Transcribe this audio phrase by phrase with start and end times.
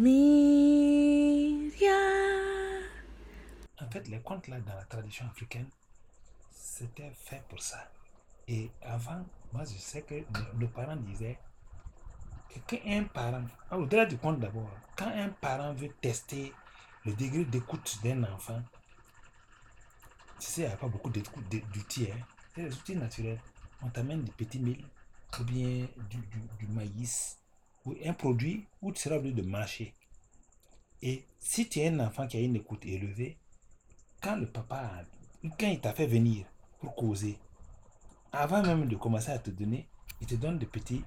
[0.00, 0.06] En
[3.90, 5.68] fait, les contes là dans la tradition africaine,
[6.50, 7.90] c'était fait pour ça.
[8.48, 10.14] Et avant, moi je sais que
[10.54, 11.38] nos parents disaient
[12.48, 16.54] que quand un parent, ah, au-delà du conte d'abord, quand un parent veut tester
[17.04, 18.62] le degré d'écoute d'un enfant,
[20.38, 22.08] tu sais, il n'y a pas beaucoup d'outils.
[22.10, 22.24] Hein.
[22.54, 23.40] C'est des outils naturels.
[23.82, 24.86] On t'amène des petits mille
[25.38, 26.18] ou bien du,
[26.58, 27.38] du, maïs
[27.84, 29.94] ou un produit où tu seras obligé de marcher.
[31.02, 33.38] Et si tu es un enfant qui a une écoute élevée,
[34.20, 34.90] quand le papa,
[35.58, 36.46] quand il t'a fait venir
[36.80, 37.38] pour causer,
[38.32, 39.88] avant même de commencer à te donner,
[40.20, 41.02] il te donne des petits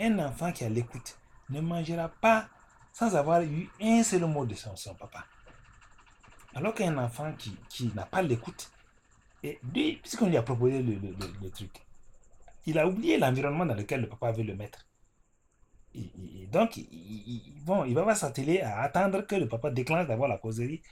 [0.00, 1.18] Un enfant qui a l'écoute
[1.50, 2.48] ne mangera pas
[2.92, 5.24] sans avoir eu un seul mot de son, papa.
[6.54, 8.70] Alors qu'un enfant qui, qui n'a pas l'écoute,
[9.42, 9.60] et
[10.02, 11.82] puisqu'on lui a proposé le, le, le, truc,
[12.66, 14.86] il a oublié l'environnement dans lequel le papa veut le mettre.
[15.94, 20.28] Et, donc, il, bon, il va pas s'atteler à attendre que le papa déclenche d'avoir
[20.28, 20.82] la causerie.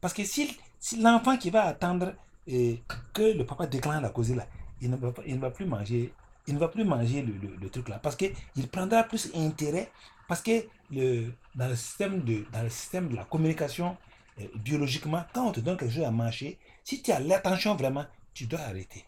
[0.00, 0.56] Parce que si,
[1.00, 2.14] l'enfant qui va attendre
[2.46, 4.46] et que le papa déclenche la causerie, là,
[4.80, 6.12] il ne va, il ne va plus manger
[6.46, 7.98] il ne va plus manger le, truc là.
[7.98, 9.90] Parce qu'il prendra plus intérêt
[10.28, 13.96] parce que dans, le système de, dans le système de la communication
[14.40, 18.04] euh, biologiquement quand on te donne quelque chose à manger si tu as l'attention vraiment
[18.34, 19.04] tu dois arrêter.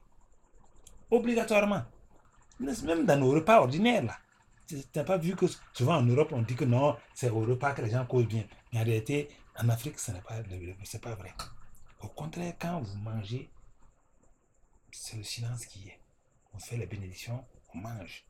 [1.11, 1.83] Obligatoirement.
[2.61, 4.17] Même dans nos repas ordinaires là
[4.69, 7.73] tu n'as pas vu que souvent en Europe, on dit que non, c'est au repas
[7.73, 8.45] que les gens causent bien.
[8.73, 10.43] Mais en réalité, en Afrique, ce n'est pas,
[11.03, 11.35] pas vrai.
[12.01, 13.51] Au contraire, quand vous mangez,
[14.93, 16.01] c'est le silence qui est.
[16.53, 18.25] On fait les bénédictions, on mange.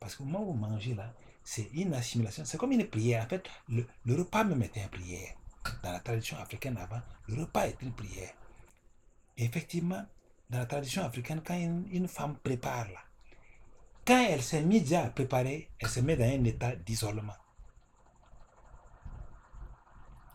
[0.00, 3.24] Parce qu'au moment où vous mangez là, c'est une assimilation, c'est comme une prière.
[3.24, 5.34] En fait, le, le repas même était une prière.
[5.82, 8.34] Dans la tradition africaine avant, le repas est une prière.
[9.36, 10.04] effectivement,
[10.50, 13.00] dans la tradition africaine, quand une, une femme prépare là,
[14.06, 17.34] quand elle s'est mise à préparer, elle se met dans un état d'isolement.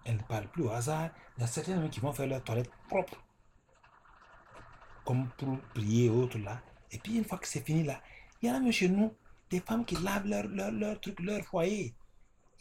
[0.06, 1.10] Elle ne parle plus au hasard.
[1.38, 3.22] Il y a certains qui vont faire leur toilette propre.
[5.06, 6.62] Comme pour prier autres là.
[6.92, 8.02] Et puis une fois que c'est fini là,
[8.42, 9.14] il y en a même chez nous
[9.50, 11.94] des femmes qui lavent leur, leur, leur truc, leur foyer.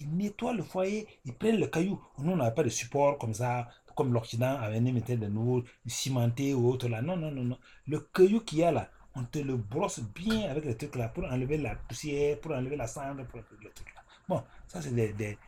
[0.01, 2.01] Ils nettoient le foyer, ils prennent le caillou.
[2.19, 6.55] Nous, on n'a pas de support comme ça, comme l'Occident avait mis de nouveau cimenté
[6.55, 7.03] ou autre là.
[7.03, 7.59] Non, non, non, non.
[7.87, 11.09] Le caillou qu'il y a là, on te le brosse bien avec le truc là
[11.09, 14.03] pour enlever la poussière, pour enlever la cendre, pour le truc là.
[14.29, 15.39] Bon, ça c'est des,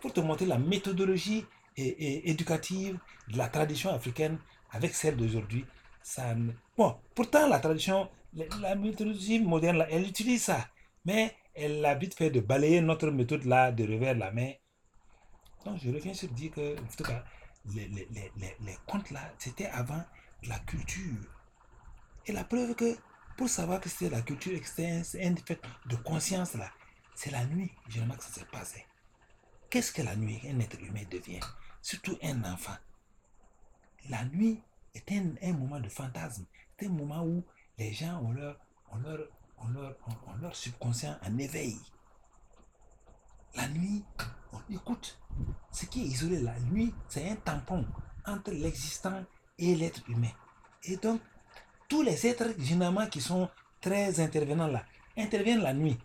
[0.00, 1.44] pour te montrer la méthodologie
[1.76, 2.98] et, éducative
[3.28, 4.38] de la tradition africaine
[4.72, 5.64] avec celle d'aujourd'hui.
[6.76, 10.68] Bon, pourtant la tradition, la, méthodologie moderne, là, elle utilise ça,
[11.04, 14.52] mais elle a vite fait de balayer notre méthode là de revers la main.
[15.64, 16.76] Donc je reviens sur dire que,
[17.74, 20.02] les, les, les, les contes là, c'était avant
[20.44, 21.37] la culture
[22.28, 22.96] et la preuve que
[23.36, 26.70] pour savoir que c'était la culture externe, c'est un fait de conscience là.
[27.14, 28.86] C'est la nuit, généralement, que ça s'est passé.
[29.70, 31.40] Qu'est-ce que la nuit, un être humain devient?
[31.82, 32.76] Surtout un enfant.
[34.08, 34.62] La nuit
[34.94, 36.46] est un, un moment de fantasme.
[36.78, 37.44] C'est un moment où
[37.76, 38.58] les gens ont leur,
[38.90, 39.20] ont leur,
[39.58, 39.96] ont leur,
[40.26, 41.76] ont leur subconscient en éveil.
[43.56, 44.04] La nuit,
[44.52, 45.18] on écoute.
[45.72, 47.86] Ce qui est isolé la nuit, c'est un tampon
[48.26, 49.24] entre l'existant
[49.58, 50.32] et l'être humain.
[50.84, 51.20] Et donc,
[51.88, 53.48] tous les êtres, généralement, qui sont
[53.80, 54.84] très intervenants là,
[55.16, 55.98] interviennent la nuit.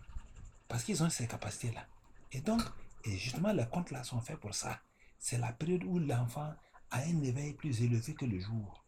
[0.68, 1.86] Parce qu'ils ont ces capacités-là.
[2.32, 2.62] Et donc,
[3.04, 4.80] et justement, les contes là sont faits pour ça.
[5.18, 6.54] C'est la période où l'enfant
[6.90, 8.84] a un éveil plus élevé que le jour.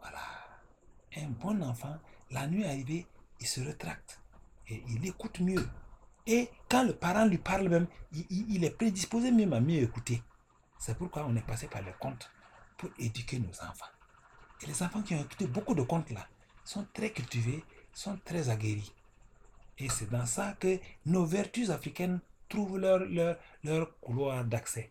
[0.00, 0.18] Voilà.
[1.16, 1.96] Un bon enfant,
[2.30, 3.06] la nuit arrivée,
[3.40, 4.20] il se retracte.
[4.68, 5.68] Et il écoute mieux.
[6.26, 10.22] Et quand le parent lui parle même, il, est prédisposé même à mieux écouter.
[10.78, 12.30] C'est pourquoi on est passé par les contes
[12.78, 13.86] pour éduquer nos enfants.
[14.66, 16.26] Les enfants qui ont écouté beaucoup de contes là
[16.64, 18.92] sont très cultivés, sont très aguerris.
[19.78, 23.06] Et c'est dans ça que nos vertus africaines trouvent leur,
[24.00, 24.90] couloir d'accès.